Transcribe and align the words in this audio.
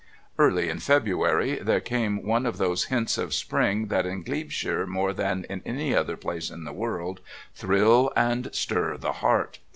Early 0.39 0.67
in 0.67 0.79
February 0.79 1.57
there 1.57 1.79
came 1.79 2.25
one 2.25 2.47
of 2.47 2.57
those 2.57 2.85
hints 2.85 3.19
of 3.19 3.35
spring 3.35 3.85
that 3.89 4.03
in 4.07 4.23
Glebeshire 4.23 4.87
more 4.87 5.13
than 5.13 5.45
in 5.47 5.61
any 5.63 5.93
other 5.93 6.17
place 6.17 6.49
in 6.49 6.63
the 6.63 6.73
world 6.73 7.19
thrill 7.53 8.11
and 8.15 8.49
stir 8.51 8.97
the 8.97 9.11
heart. 9.21 9.59